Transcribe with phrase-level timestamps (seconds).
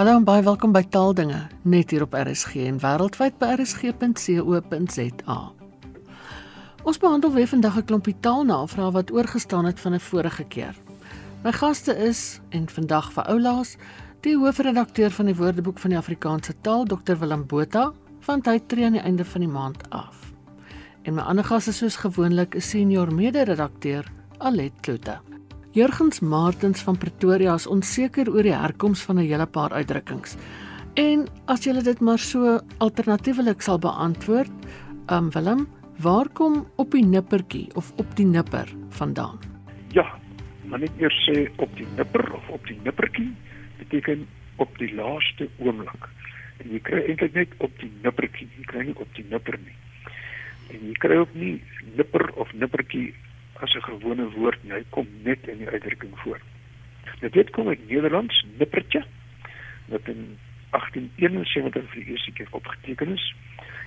[0.00, 5.36] Hallo en baie welkom by Taaldinge net hier op RSG en wêreldwyd by rsg.co.za.
[6.88, 10.74] Ons behandel weer vandag 'n klompie taalnavrae wat oorgestaan het van 'n vorige keer.
[11.44, 13.76] My gaste is en vandag vir oulaas
[14.20, 18.84] die hoofredakteur van die Woordeboek van die Afrikaanse taal Dr Willem Botha van hy tree
[18.84, 20.32] aan die einde van die maand af.
[21.02, 24.04] En my ander gas is soos gewoonlik 'n senior mede-redakteur
[24.38, 25.29] Alet Kloete.
[25.70, 30.34] Jurgens Martens van Pretoria is onseker oor die herkoms van 'n hele paar uitdrukkings.
[30.94, 34.50] En as jy dit maar so alternatiefelik sal beantwoord,
[35.06, 39.38] um Willem, waar kom op die nippertjie of op die nipper vandaan?
[39.92, 40.18] Ja,
[40.64, 43.32] maar net eers sê op die nipper of op die nippertjie
[43.78, 46.08] beteken op die laaste oomblik.
[46.58, 49.78] En jy kry eintlik net op die nippertjie, jy kry nie op die nipper nie.
[50.70, 51.62] En jy kry ook nie
[51.94, 53.14] nipper of nippertjie
[53.60, 54.72] as 'n gewone woord nie.
[54.72, 56.40] Hy kom net in die uitdrukking voor.
[57.20, 59.04] Dit kom uit Nederlands, nippertjie,
[59.86, 60.38] wat in
[60.70, 63.34] 1871 vir die eerste keer opgeteken is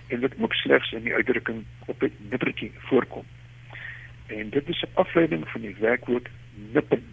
[0.08, 3.26] en wat ook slegs in die uitdrukking op 'n nippertjie voorkom.
[4.28, 6.28] En dit is 'n afleiding van die werkwoord
[6.72, 7.04] nippen.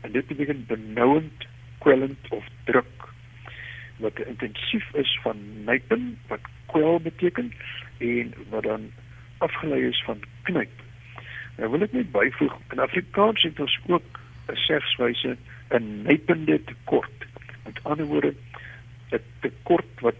[0.00, 1.46] En dit beteken benouend,
[1.78, 3.14] kwellend of druk
[3.96, 7.52] wat intensief is van nypen wat kwel beteken
[7.98, 8.92] en wat dan
[9.38, 10.85] afgelei is van knyp
[11.56, 14.20] Nou wil ek net byvoeg, in Afrikaans het ons ook
[14.52, 15.36] 'n segswyse
[15.70, 17.18] 'n nypende tekort.
[17.64, 18.34] Met ander woorde,
[19.12, 20.18] 'n tekort wat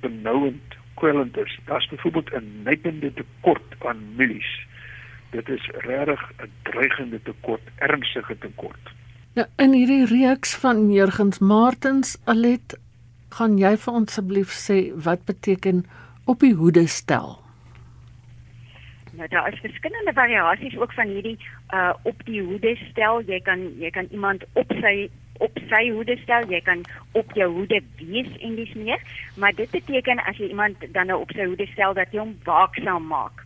[0.00, 1.58] benouend kwellend is.
[1.64, 4.66] Daar's byvoorbeeld 'n nypende tekort aan mielies.
[5.30, 8.84] Dit is regtig 'n dreigende tekort, ernstige tekort.
[9.34, 12.78] Nou in hierdie reeks van Jurgens Martens Alet,
[13.28, 15.84] gaan jy vir ons asseblief sê wat beteken
[16.24, 17.47] op die hoede stel?
[19.18, 21.38] Nou daar is verskillende variasies ook van hierdie
[21.74, 23.22] uh op die hoede stel.
[23.26, 27.48] Jy kan jy kan iemand op sy op sy hoede stel, jy kan op jou
[27.52, 29.02] hoede wees en dis meer,
[29.36, 32.36] maar dit beteken as jy iemand dan nou op sy hoede stel dat jy hom
[32.46, 33.42] waaksaam maak.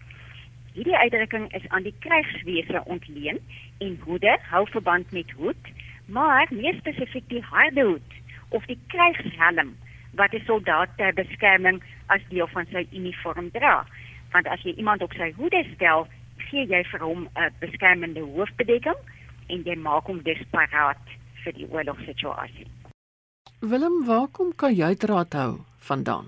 [0.73, 3.41] Hierdie uitdrukking is aan die krygswese ontleen
[3.79, 5.73] en hoede hou verband met hoed,
[6.07, 9.77] maar meer spesifiek die harde hoed of die krygshelm
[10.21, 13.87] wat 'n soldaat ter beskerming as deel van sy uniform dra
[14.33, 16.07] want as jy iemand op sy hoede stel,
[16.51, 19.01] gee jy vir hom 'n beskermende hoofbedekking
[19.49, 21.05] en jy maak hom dus paraat
[21.45, 22.67] vir die oorlogssituasie.
[23.61, 26.27] Willem, waar kom kan jy draad hou vandaan?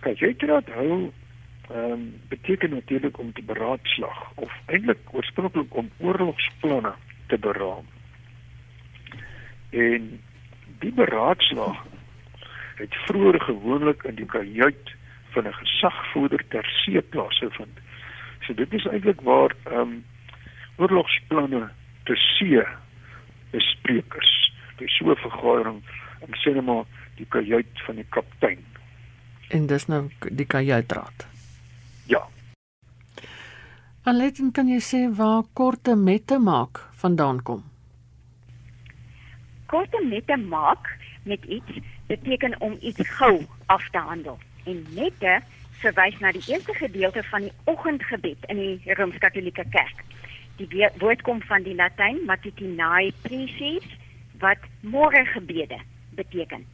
[0.00, 1.12] Kan jy draad hou
[1.68, 6.94] ehm um, beteken natuurlik om te beraadslag of eintlik oorspronklik om oorlogsplanne
[7.26, 7.84] te beraam.
[9.70, 10.20] En
[10.78, 11.84] die beraadslag
[12.78, 14.94] het vroeër gewoonlik in die kajuit
[15.32, 17.78] van 'n gesagvoerder ter see plaasvind.
[18.46, 20.04] So dit is eintlik waar ehm um,
[20.76, 21.68] oorlogsplanne
[22.04, 22.62] te see
[23.50, 24.52] bespreek is.
[24.76, 25.82] Dis so 'n vergadering
[26.26, 26.84] net maar
[27.16, 28.64] die kajuit van die kaptein.
[29.48, 31.26] En dis nou die kajuitraad.
[32.06, 32.26] Ja.
[34.02, 37.64] Alleen kan jy sê waar korte mette maak vandaan kom?
[39.66, 45.38] Korte mette maak met iets beteken om iets gou af te handel en nette
[45.82, 50.02] verwys na die eerste gedeelte van die oggendgebed in die Rooms-Katolieke Kerk.
[50.58, 53.86] Die woord kom van die Latyn matutinae preces
[54.42, 55.78] wat môregebede
[56.18, 56.66] beteken.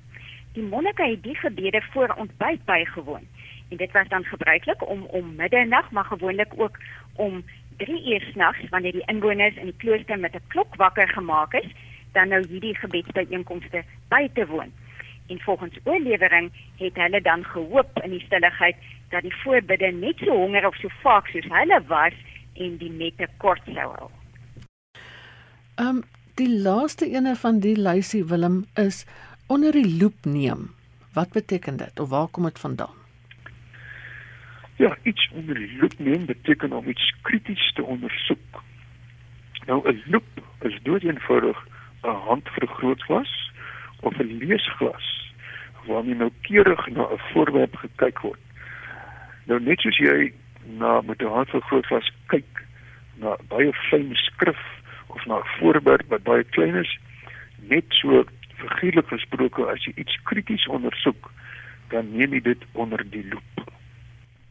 [0.56, 3.26] Die monnike het die gebede voor ontbyt bygewoon
[3.70, 6.78] en dit was dan gebruiklik om om middernag maar gewoonlik ook
[7.14, 7.44] om
[7.76, 11.70] 3 uur snags wanneer die inwoners in die klooster met 'n klok wakker gemaak is,
[12.12, 14.72] dan nou hierdie gebedsbyeenkomste by te woon.
[15.26, 18.76] En volgens oorlewering het hulle dan gehoop in die stilligheid
[19.08, 22.16] dat die voorbidde net so honger of so vaak soos hulle was
[22.54, 24.10] en die nette kort sou hou.
[25.74, 26.02] Ehm um,
[26.34, 29.04] die laaste ene van die lysie Willem is
[29.46, 30.74] onder die loep neem.
[31.14, 32.96] Wat beteken dit of waar kom dit vandaan?
[34.76, 38.62] Ja, iets onder die loep neem beteken om iets krities te ondersoek.
[39.66, 40.26] Nou 'n loep
[40.60, 41.68] is doeteenvoudig
[42.02, 43.52] 'n handvergrootglas
[44.00, 45.32] of 'n leesglas
[45.86, 48.40] waarmee nou keurig na 'n voorwerp gekyk word.
[49.44, 50.32] Nou net soos jy
[50.78, 52.64] na met 'n hand vergroot was kyk
[53.16, 54.62] na baie fyn skrif
[55.06, 56.98] of na 'n voorwerp wat baie klein is,
[57.60, 58.24] net so
[58.56, 61.30] figuurlik gesproke as jy iets krities ondersoek,
[61.88, 63.72] dan neem jy dit onder die loep.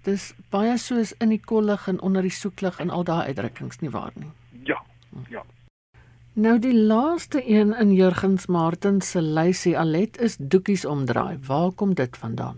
[0.03, 3.89] Dis baie soos in die kollig en onder die soeklig en al daai uitdrukkings nie
[3.89, 4.31] waar nie.
[4.63, 4.81] Ja.
[5.29, 5.43] Ja.
[6.33, 11.37] Nou die laaste een in Jurgens Martin se lysie Alet is doekies omdraai.
[11.47, 12.55] Waar kom dit vandaan?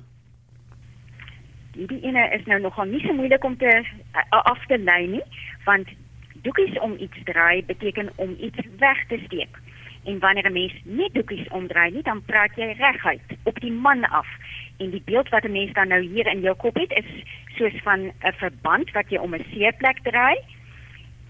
[1.74, 3.84] Hierdie ene is nou nogal nie so moeilik om te
[4.30, 5.24] af te lei nie,
[5.66, 5.92] want
[6.48, 9.60] doekies om iets draai beteken om iets weg te steek.
[10.04, 14.04] En wanneer 'n mens net doekies omdraai, nie dan praat jy reguit op die man
[14.04, 14.28] af.
[14.78, 17.24] En die beeld wat 'n mens dan nou hier in jou kop het is
[17.58, 20.55] soos van 'n verband wat jy om 'n seerplek draai.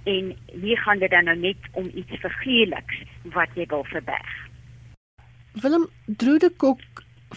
[0.05, 3.01] En hier gaan dit dan nou net om iets figuurliks
[3.33, 4.33] wat jy wil verberg.
[5.61, 6.81] Willem Drude Kok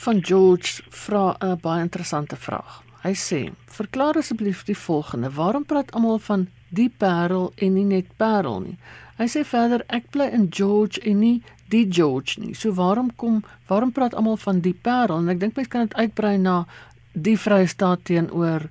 [0.04, 2.82] van George vra 'n baie interessante vraag.
[3.02, 8.16] Hy sê: "Verklaar asseblief die volgende: Waarom praat almal van die Parel en nie net
[8.16, 8.78] Parel nie?"
[9.16, 12.54] Hy sê verder: "Ek bly in George en nie die George nie.
[12.54, 15.18] So waarom kom waarom praat almal van die Parel?
[15.18, 16.64] En ek dink mense kan dit uitbrei na
[17.12, 18.68] die Vrystaat teenoor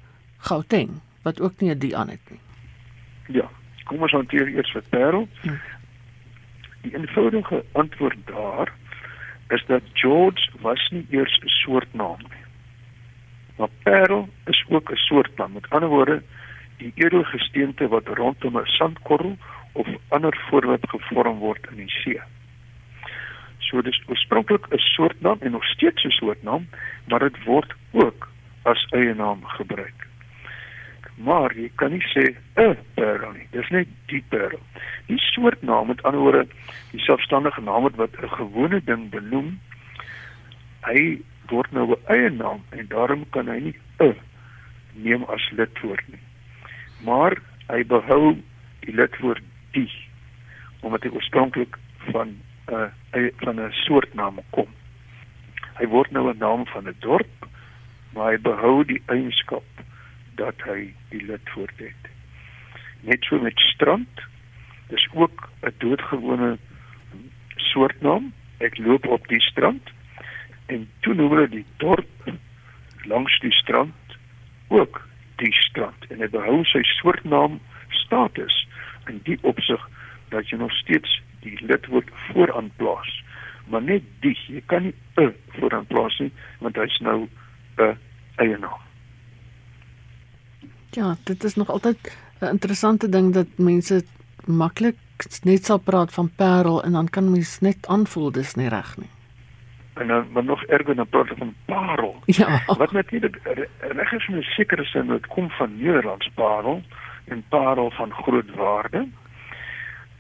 [0.50, 2.40] Gauteng wat ook nie 'n die aan het nie.
[3.28, 3.50] Ja,
[3.88, 5.28] kom ons hanteer eers vir Parel.
[5.42, 5.60] Hmm.
[6.84, 8.72] Die eenvoudige antwoord daar
[9.50, 12.46] is dat George was nie eers 'n soortnaam nie.
[13.58, 15.52] Maar Parel is ook 'n soortnaam.
[15.52, 16.24] Met ander woorde,
[16.78, 19.38] die edelgesteente wat rondom 'n sandkorrel
[19.72, 22.22] of ander voorwerp gevorm word in die see.
[23.60, 26.70] So dis oorspronklik 'n soortnaam en nog steeds 'n soortnaam,
[27.08, 28.30] maar dit word ook
[28.62, 30.07] as eie naam gebruik.
[31.18, 33.48] Maar jy kan nie sê 'n parel nie.
[33.52, 34.60] Dis net die parel.
[35.08, 36.48] Die soortnaam met ander woorde,
[36.92, 39.60] die selfstandige naam wat 'n gewone ding benoem,
[40.82, 44.16] hy word nou 'n eie naam en daarom kan hy nie 'n
[44.94, 46.22] neem as lidwoord nie.
[47.04, 47.38] Maar
[47.68, 48.38] hy behou
[48.80, 49.92] die lidwoord die
[50.82, 51.78] omdat hy oorspronklik
[52.12, 52.38] van
[52.68, 52.92] 'n
[53.38, 54.68] van 'n soort naam kom.
[55.80, 57.48] Hy word nou 'n naam van 'n dorp,
[58.14, 59.64] maar hy behou die eienskap
[60.38, 62.10] dat hy die lid voort het.
[63.02, 64.22] Net so met strand,
[64.90, 66.58] dis ook 'n doodgewone
[67.56, 68.34] soort naam.
[68.58, 69.90] Ek loop op die strand
[70.66, 72.32] en toe noem hulle die dorp
[73.04, 74.18] langs die strand
[74.68, 77.60] ook die strand en hy behou sy soortnaam
[78.04, 78.68] status
[79.08, 79.84] in die opsig
[80.34, 83.24] dat jy nog steeds die lidwoord vooraan plaas.
[83.68, 87.28] Maar net die, jy kan nie 'n vooraan plaas nie want hy's nou
[87.78, 87.98] 'n
[88.36, 88.87] eienaar.
[90.90, 91.98] Ja, dit is nog altyd
[92.40, 94.04] 'n interessante ding dat mense
[94.46, 94.96] maklik
[95.44, 99.10] net sal praat van parel en dan kan mens net aanvoel dis nie reg nie.
[99.94, 102.16] En dan maar nog erger dan praat van parel.
[102.26, 102.62] Ja.
[102.66, 103.40] Wat natuurlik
[103.80, 106.84] reg is in 'n sekere sin dit kom van Nederlands parel
[107.26, 109.08] en parel van groot waarde.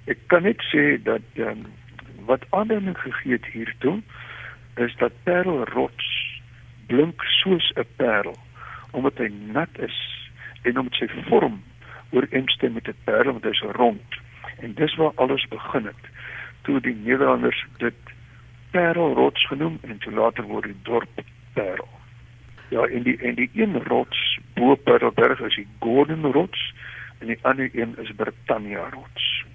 [0.06, 1.66] Ek kan net sê dat um,
[2.25, 4.02] wat aanleiding gegee het hiertoe
[4.75, 6.42] is dat parelrots
[6.88, 8.36] blink soos 'n parel
[8.92, 10.17] omdat hy nat is
[10.68, 11.62] en omdat sy vorm
[12.12, 14.19] ooreenstem met 'n parel want hy's rond.
[14.60, 16.04] En dis waar alles begin het.
[16.62, 18.00] Toe die Nederlanders dit
[18.72, 21.24] parelrots genoem en toe later word die dorp
[21.54, 21.88] Parel.
[22.69, 26.74] Ja, en die en die een rots bo Parelberg is die Gordon rots
[27.20, 29.46] en die ander een is Britannia rots.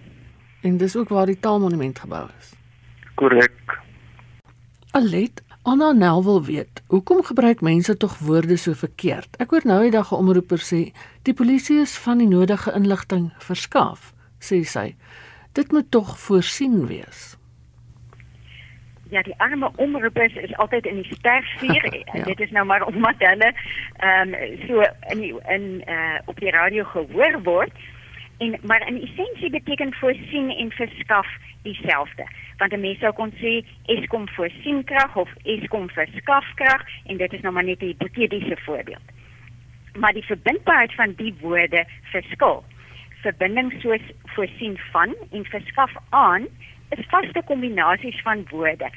[0.63, 2.55] En dis ook waar die taalmonument gebou is.
[3.15, 3.79] Korrek.
[4.91, 9.37] Alet Anna Nel wil weet, hoekom gebruik mense tog woorde so verkeerd?
[9.39, 10.91] Ek hoor nou die dag 'n omroeper sê
[11.23, 14.97] die polisie is van die nodige inligting verskaf, sê sy.
[15.53, 17.39] Dit moet tog voorsien wees.
[19.11, 21.85] Ja, die arme omroepers is altyd in die sterfvuur.
[22.17, 22.25] ja.
[22.25, 23.55] Dit is nou maar omdat hulle
[23.97, 24.83] ehm um, so
[25.13, 27.73] in die, in uh op die radio gehoor word.
[28.43, 31.27] En maar in essensie beteken voorsien en verskaf
[31.63, 32.27] dieselfde.
[32.57, 33.53] Want 'n mens sou kon sê
[33.85, 38.57] Eskom voorsien krag of Eskom verskaf krag en dit is nou maar net 'n hipotetiese
[38.57, 39.07] voorbeeld.
[39.99, 42.65] Maar die verbindbaarheid van die woorde verskil.
[43.21, 46.47] Verbinding soos voorsien van en verskaf aan
[46.89, 48.91] is vaste kombinasies van woorde.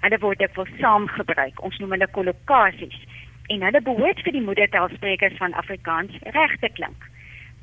[0.00, 1.62] Hulle word ook saamgebruik.
[1.62, 3.04] Ons noem hulle kollokasies
[3.46, 7.10] en hulle behoort vir die moedertaalsprekers van Afrikaans reg te klink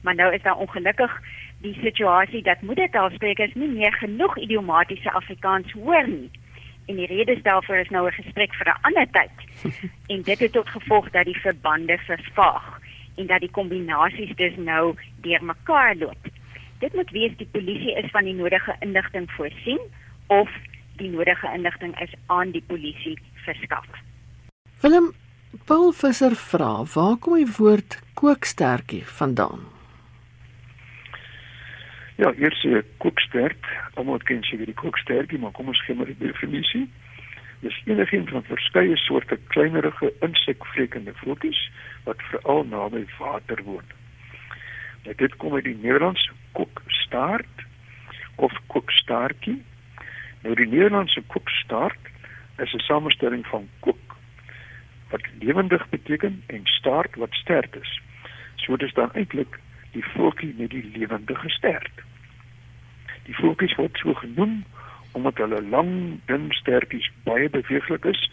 [0.05, 1.21] maar nou is daar ongelukkig
[1.65, 6.29] die situasie dat moedertaalsprekers nie meer genoeg idiomatiese Afrikaans hoor nie.
[6.85, 9.35] En die rede daarvoor is nou 'n gesprek vir 'n ander tyd.
[10.13, 12.79] en dit het tot gevolg dat die verbande versvaag
[13.15, 16.23] en dat die kombinasies dus nou deurmekaar loop.
[16.79, 19.79] Dit moet wees die polisie is van die nodige inligting voorsien
[20.27, 20.49] of
[20.95, 23.87] die nodige inligting is aan die polisie verskaf.
[24.81, 25.13] Willem
[25.65, 29.74] Paul Visser vra, waar kom die woord kookstertjie vandaan?
[32.15, 33.65] Ja, eers 'n koeksterk.
[33.93, 36.89] Almal ken seker die koeksterkie, maar kom ons gee maar die definisie.
[37.59, 41.71] Dis enigiets van verskeie soorte kleinerige insekvrekende voeltjies
[42.03, 43.87] wat veral naby water woon.
[45.03, 47.65] Nou dit kom uit die Nederlandse koekstaart
[48.35, 49.63] of koekstaartjie.
[50.41, 52.11] Nou die Nederlandse koekstaart
[52.57, 54.15] is 'n samestelling van koek
[55.09, 57.99] wat lewendig beteken en staart wat sterk is.
[58.55, 59.59] So dis dan eintlik
[59.95, 62.03] die voeltjie met die lewendige stert.
[63.25, 64.63] Die voeltjies word so genoem
[65.15, 65.91] omdat hulle lang,
[66.27, 68.25] dun stertjies baie beweeglik is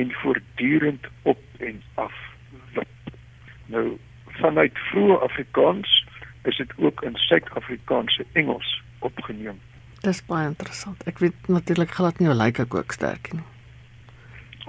[0.00, 2.16] en voortdurend op en af
[2.72, 3.12] wip.
[3.66, 3.98] Nou
[4.40, 5.92] vanuit vroeë Afrikaans
[6.48, 8.72] is dit ook in Suid-Afrikaanse Engels
[9.04, 9.60] opgeneem.
[10.00, 11.04] Dis baie interessant.
[11.04, 13.48] Ek weet natuurlik glad nie hoe lyk 'n kookstertjie nie.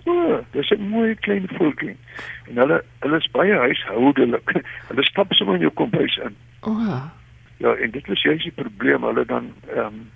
[0.05, 1.98] O, dis 'n mooi klein voeltjie.
[2.50, 4.50] En hulle hulle is baie huishoudelik.
[4.89, 6.36] hulle stap sommer in jou kombuis in.
[6.62, 6.72] O.
[6.72, 7.03] Oh.
[7.58, 9.03] Ja, en dit is juist die probleem.
[9.03, 10.10] Hulle dan ehm um,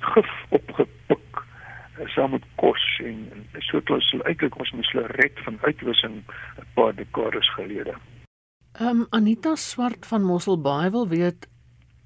[0.00, 1.42] gif opgepik
[1.98, 5.58] eh, saam met kos en, en so klas sal eintlik ons moes hulle red van
[5.62, 6.22] uitwissing
[6.60, 7.94] 'n paar dekades gelede.
[8.78, 11.48] Ehm um, Anita Swart van Mosselbaai wil weet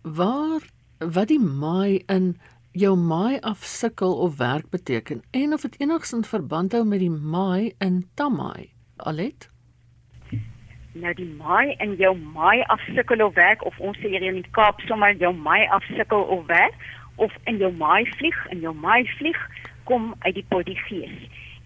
[0.03, 0.63] waar
[0.99, 2.37] wat die maai in
[2.73, 7.73] jou maai afsukkel of werk beteken en of dit enigsins verband hou met die maai
[7.79, 8.71] in Tamai.
[8.97, 9.49] Alet?
[10.93, 14.51] Nou die maai in jou maai afsukkel of werk of ons sê hier in die
[14.55, 16.75] Kaap sommer jou maai afsukkel of werk
[17.17, 19.39] of in jou maai vlieg, in jou maai vlieg
[19.85, 21.17] kom uit die Portugees.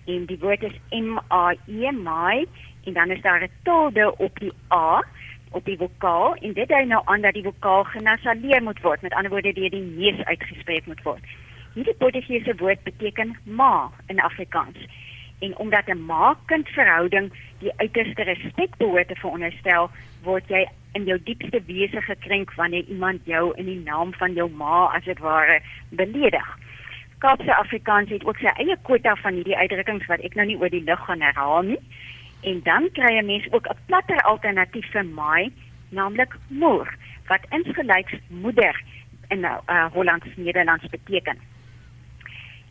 [0.06, 2.46] En die woord is M A I e maai
[2.84, 5.02] en dan is daar 'n tilde op die A
[5.54, 9.02] op die vokaal en dit dui nou aan dat die vokaal genasaleer moet word.
[9.02, 11.34] Met ander woorde, deur die neus uitgespreek moet word.
[11.74, 14.78] Hierdie Portugese woord beteken ma in Afrikaans.
[15.38, 19.90] En omdat 'n ma-kind verhouding die uiterste respek behoort te veronderstel,
[20.22, 24.50] word jy in jou diepste wese gekrenk wanneer iemand jou in die naam van jou
[24.50, 26.58] ma as dit ware beledig.
[27.18, 30.70] Kaapse Afrikaans het ook sy eie kwota van hierdie uitdrukkings wat ek nou nie oor
[30.70, 31.80] die lug gaan herhaal nie.
[32.44, 35.52] En dan kry 'n mens ook 'n platter alternatief vir my,
[35.88, 36.88] naamlik moer,
[37.26, 38.82] wat insgelyks moeder
[39.28, 41.38] in uh, Hollands Nederlands beteken.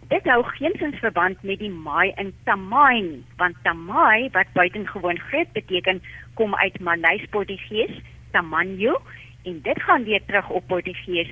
[0.07, 6.01] Dit hou geensins verband met die maai in Tamai, want Tamai wat buitengewoon groot beteken,
[6.33, 8.01] kom uit Maleis Portugees,
[8.31, 9.01] Tamanho,
[9.43, 11.29] en dit gaan weer terug op Portugees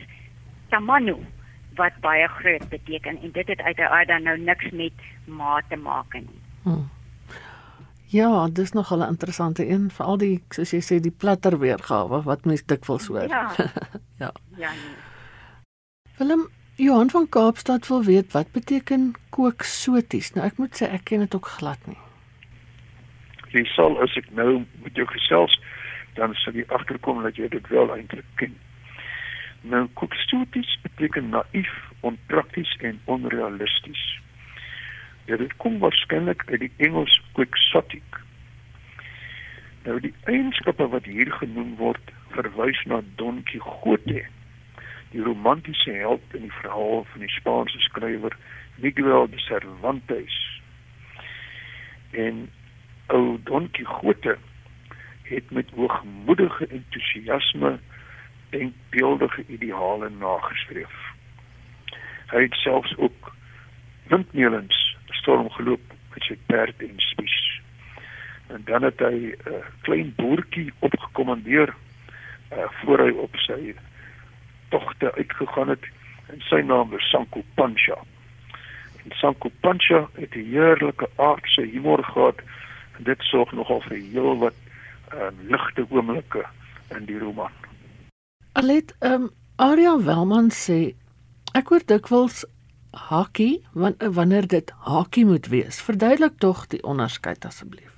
[0.69, 1.15] Tamanu
[1.75, 4.93] wat baie groot beteken en dit het uiteraard dan nou niks met
[5.25, 6.39] ma te maak nie.
[6.63, 6.89] Hmm.
[8.11, 12.45] Ja, dis nog 'n interessante een, veral die soos jy sê die platter weergawe wat
[12.45, 13.27] mense dikwels hoor.
[13.27, 13.51] Ja.
[14.23, 14.31] ja.
[14.57, 14.71] Ja.
[14.71, 14.95] Nee.
[16.17, 20.33] Willem Johan van Kaapstad wil weet wat beteken kooksoties.
[20.33, 21.97] Nou ek moet sê ek ken dit ook glad nie.
[23.51, 25.59] Jy sal as ek nou met jou gesels,
[26.13, 28.57] dan sal jy agterkom dat jy dit wel eintlik ken.
[29.61, 34.20] Nou kooksoties beteken naïef, onprakties en onrealisties.
[35.25, 38.21] Ja, dit kom waarskynlik uit die Engels quixotic.
[39.83, 44.25] Nou die eienskappe wat hier genoem word, verwys na Don Quixote,
[45.11, 48.35] die romantiese held in die verhaal van die Spaanse skrywer
[48.81, 50.37] Miguel de Cervantes.
[52.11, 52.49] En
[53.07, 54.37] ou Don Quixote
[55.31, 57.79] het met hoogmoedige entoesiasme
[58.49, 60.95] denkbeeldige ideale nagestreef.
[62.31, 63.33] Hy het selfs ook
[64.07, 64.80] windmeulens
[65.21, 67.37] storm geloop met sy perd en spies.
[68.51, 73.75] En dan het hy 'n uh, klein boertjie opgekommandeer uh, voor hy op sy
[74.69, 75.85] togte uitgegaan het
[76.31, 77.97] en sy naam was Sanko Pancha.
[79.03, 82.39] En Sanko Pancha het 'n heerlike aardse humor gehad
[82.97, 84.57] en dit sorg nogal vir heel wat
[85.13, 86.45] uh, ligte oomblikke
[86.95, 87.51] in die roman.
[88.53, 90.95] Alet, ehm um, Aria Welman sê
[91.53, 92.45] ek hoor dikwels
[92.91, 95.81] hakkie wanneer dit hakkie moet wees.
[95.81, 97.91] Verduidelik tog die onderskeid asseblief.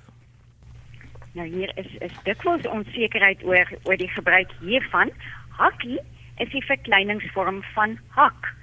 [1.33, 5.09] Nou hier is is dikwels onsekerheid oor oor die gebruik hiervan.
[5.49, 5.99] Hakkie
[6.37, 8.53] is die verkleiningsvorm van hak.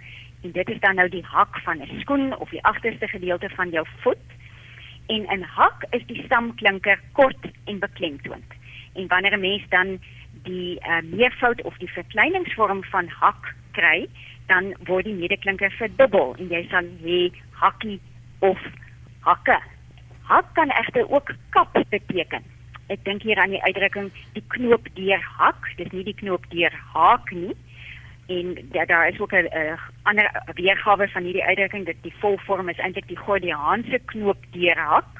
[0.42, 3.70] En dit is dan nou die hak van 'n skoen of die agterste gedeelte van
[3.70, 4.26] jou voet.
[5.06, 8.54] En 'n hak is die stamklinker kort en beklemtoond.
[8.92, 9.98] En wanneer 'n mens dan
[10.42, 14.08] die uh, meervoud of die verkleiningsvorm van hak kry,
[14.50, 17.20] dan word die medeklinker verdubbel en jy sal hê
[17.62, 17.98] hakkie
[18.46, 18.58] of
[19.26, 19.58] hakke.
[20.30, 22.44] Hak kan egter ook kap beteken.
[22.90, 26.74] Ek dink hier aan die uitdrukking die knoop deur hak, dis nie die knoop deur
[26.94, 27.54] haak nie.
[28.30, 32.78] En daar daar is ook 'n ander weergawe van hierdie uitdrukking dat die volvorm is
[32.78, 35.10] eintlik die Gordiaanse knoop deur hak.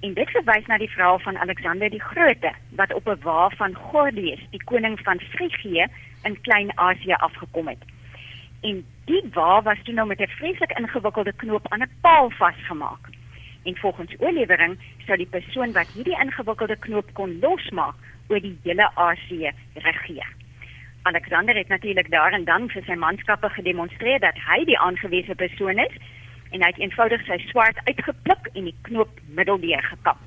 [0.00, 3.74] En dit verwys na die verhaal van Alexander die Grote wat op 'n wa van
[3.74, 5.86] Gordius, die koning van Frigië
[6.22, 7.89] in Klein-Asië afgekom het
[8.60, 13.08] en die wa was toe nou met 'n vreeslik ingewikkelde knoop aan 'n paal vasgemaak.
[13.62, 17.94] En volgens oorlewering sou die persoon wat hierdie ingewikkelde knoop kon losmaak
[18.28, 20.28] oor die hele Asië regeer.
[21.02, 25.78] Alexander het natuurlik daar en dan vir sy manskappe gedemonstreer dat hy die aangewese persoon
[25.78, 25.94] is
[26.50, 30.20] en hy het eenvoudig sy swaard uitgepluk en die knoop middeldeur gekap.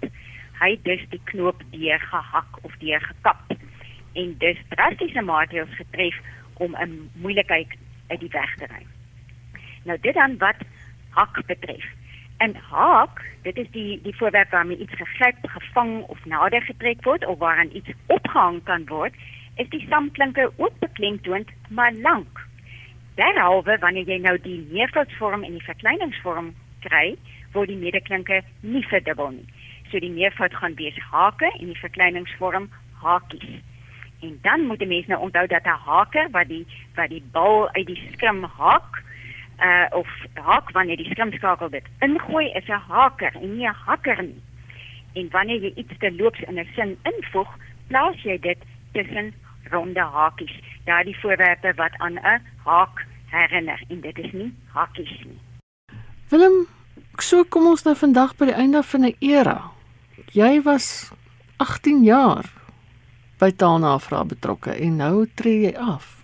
[0.59, 3.53] Hy het dus die knoop deur gehak of deur gekap
[4.13, 6.17] en dus drastiese maatreëls getref
[6.53, 7.67] om 'n moeilikheid
[8.13, 8.85] uit die weg te ry.
[9.89, 10.61] Nou dit dan wat
[11.17, 11.85] hak betref.
[12.43, 17.25] En haak, dit is die die voorwerp waarmee iets gegryp, gevang of nader getrek word
[17.25, 19.17] of waaraan iets opgehang kan word,
[19.55, 22.41] is die samklinke ook beklemtoond maar lank.
[23.15, 26.53] Derhalwe wanneer jy nou die meervoudsvorm en die verkleiningsvorm
[26.85, 27.13] kry,
[27.53, 29.45] word die medeklinke nie verdubbel nie.
[29.91, 32.71] So die meervoud gaan wees hake en die verkleiningsvorm
[33.03, 33.61] hakies.
[34.23, 36.65] En dan moet die mens nou onthou dat 'n hake wat die
[36.95, 39.03] wat die bal uit die skrim haak
[39.59, 44.23] uh of haak wanneer die skrimskakel dit ingooi is 'n haker en nie 'n hakker
[44.23, 44.41] nie.
[45.13, 47.51] En wanneer jy iets te loops in 'n sin invoeg,
[47.87, 48.57] plaas jy dit
[48.91, 49.33] tussen
[49.69, 50.55] ronde hakies.
[50.85, 55.39] Daardie voorwerpe wat aan 'n haak herinner en dit is nie hakies nie.
[56.29, 56.67] Willem,
[57.17, 59.61] so kom ons nou vandag by die einde van 'n era.
[60.31, 61.11] Jy was
[61.57, 62.62] 18 jaar
[63.39, 66.23] by taalnavraag betrokke en nou tree jy af.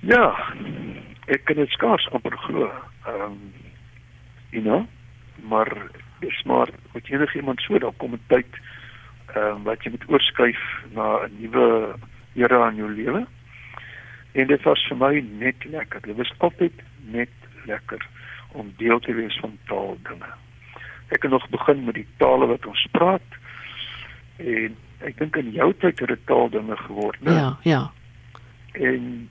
[0.00, 0.32] Ja,
[1.26, 2.70] ek kan dit skaars amper glo.
[3.06, 3.40] Ehm um,
[4.50, 4.86] you know,
[5.48, 5.68] maar
[6.20, 8.48] dis maar wat enige iemand so daar kom 'n tyd
[9.34, 11.94] ehm um, wat jy moet oorskuif na 'n nuwe
[12.34, 13.26] era in jou lewe.
[14.32, 16.00] En dit was vir my net lekker.
[16.00, 17.30] Dit was altyd net
[17.66, 18.06] lekker
[18.52, 20.32] om deel te wees van taaldinge.
[21.08, 23.38] Ek het nog begin met die tale wat ons praat
[24.36, 27.32] en ek dink in jou tyd het dit taaldinge geword, né?
[27.32, 27.92] Ja, ja.
[28.72, 29.30] En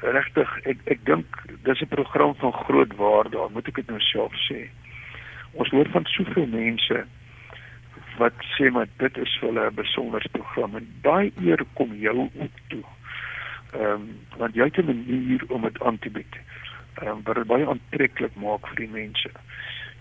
[0.00, 4.32] regtig ek ek dink dis 'n program van groot waarde, moet ek dit nou self
[4.48, 4.68] sê.
[5.52, 7.04] Ons hoor van soveel mense
[8.18, 12.18] wat sê maar dit is vir hulle 'n besondere program en daai eer kom jou
[12.18, 12.84] ook toe.
[13.72, 14.02] Ehm um,
[14.36, 16.34] want jy het 'n manier om dit aan te bied.
[16.94, 19.30] Ehm um, wat dit baie aantreklik maak vir die mense.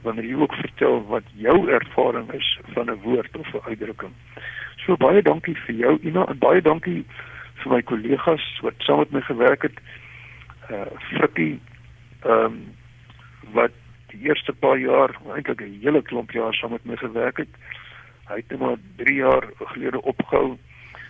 [0.01, 4.13] Wanneer jy ook vertel wat jou ervaring is van 'n woord of 'n uitdrukking.
[4.85, 7.03] So baie dankie vir jou Ina en baie dankie
[7.61, 9.77] vir my kollegas wat saam met my gewerk het.
[10.69, 11.59] Uh Frikkie
[12.23, 12.57] ehm um,
[13.53, 13.71] wat
[14.13, 17.53] die eerste paar jaar, eintlik 'n hele klomp jaar saam met my gewerk het.
[18.27, 20.57] Hy het net maar 3 jaar gelede opgehou.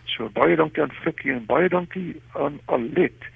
[0.06, 3.30] So baie dankie aan Frikkie en baie dankie aan Alet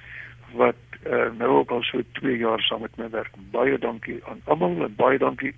[0.54, 3.34] wat uh, nou ook al so 2 jaar saam met my werk.
[3.52, 5.54] Baie dankie aan almal en baie dankie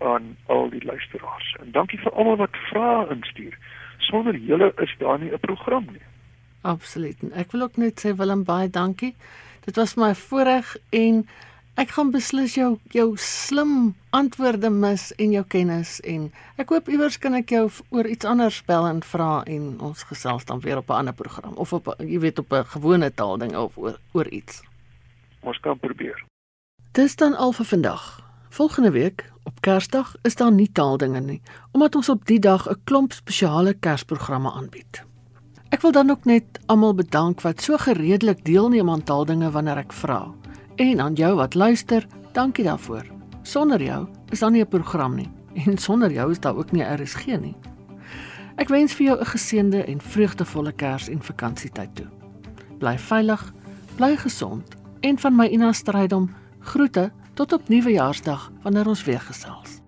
[0.00, 1.56] aan al die luisteraars.
[1.60, 3.58] En dankie vir almal wat vrae instuur.
[3.98, 6.06] Sonder julle is daar nie 'n program nie.
[6.60, 7.16] Absoluut.
[7.22, 9.14] En ek wil ook net sê Willem baie dankie.
[9.64, 11.26] Dit was my voorreg en
[11.74, 17.18] ek gaan beslis jou jou slim antwoorde mis en jou kennis en ek hoop iewers
[17.18, 20.90] kan ek jou oor iets anders bel en vra en ons gesels dan weer op
[20.90, 24.62] 'n ander program of op jy weet op 'n gewone taalding of oor, oor iets.
[25.40, 26.24] Ons kan probeer.
[26.92, 28.29] Dis dan al vir vandag.
[28.52, 32.80] Volgende week op Kersdag is daar nie taaldinge nie omdat ons op die dag 'n
[32.84, 35.04] klomp spesiale Kersprogramme aanbied.
[35.68, 39.92] Ek wil dan ook net almal bedank wat so gereedelik deelneem aan taaldinge wanneer ek
[39.92, 40.34] vra.
[40.76, 43.06] En aan jou wat luister, dankie daarvoor.
[43.42, 46.82] Sonder jou is daar nie 'n program nie en sonder jou is daar ook nie
[46.82, 47.56] RSG nie.
[48.56, 52.06] Ek wens vir jou 'n geseënde en vreugdevolle Kers en vakansietyd toe.
[52.78, 53.52] Bly veilig,
[53.96, 54.64] bly gesond
[55.00, 59.79] en van my Ina Strydom groete tot op Nuwejaarsdag wanneer ons weer gesels.